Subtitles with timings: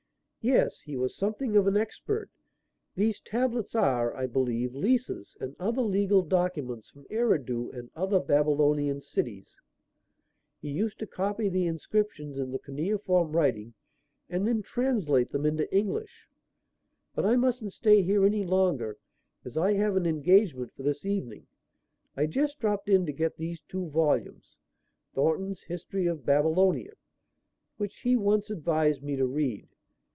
[0.43, 2.31] "Yes; he was something of an expert.
[2.95, 9.01] These tablets are, I believe, leases and other legal documents from Eridu and other Babylonian
[9.01, 9.61] cities.
[10.59, 13.75] He used to copy the inscriptions in the cuneiform writing
[14.31, 16.27] and then translate them into English.
[17.13, 18.97] But I mustn't stay here any longer
[19.45, 21.45] as I have an engagement for this evening.
[22.17, 24.57] I just dropped in to get these two volumes
[25.13, 26.93] Thornton's History of Babylonia,
[27.77, 29.67] which he once advised me to read.